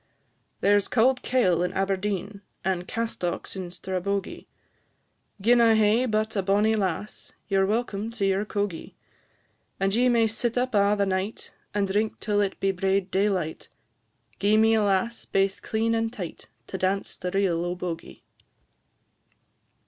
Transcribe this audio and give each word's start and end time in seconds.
There 0.61 0.79
's 0.79 0.87
cauld 0.87 1.21
kail 1.21 1.61
in 1.61 1.73
Aberdeen, 1.73 2.41
And 2.65 2.87
castocks 2.87 3.55
in 3.55 3.69
Strabogie; 3.69 4.47
Gin 5.39 5.61
I 5.61 5.75
hae 5.75 6.05
but 6.07 6.35
a 6.35 6.41
bonnie 6.41 6.73
lass, 6.73 7.33
Ye 7.47 7.57
're 7.59 7.67
welcome 7.67 8.09
to 8.13 8.25
your 8.25 8.43
cogie. 8.43 8.95
And 9.79 9.93
ye 9.93 10.09
may 10.09 10.25
sit 10.25 10.57
up 10.57 10.73
a' 10.73 10.95
the 10.97 11.05
night, 11.05 11.51
And 11.75 11.87
drink 11.87 12.19
till 12.19 12.41
it 12.41 12.59
be 12.59 12.71
braid 12.71 13.11
daylight; 13.11 13.69
Gi'e 14.39 14.57
me 14.57 14.73
a 14.73 14.81
lass 14.81 15.25
baith 15.25 15.61
clean 15.61 15.93
and 15.93 16.11
tight, 16.11 16.47
To 16.65 16.79
dance 16.79 17.15
the 17.15 17.29
reel 17.29 17.63
o' 17.63 17.75
Bogie. 17.75 18.23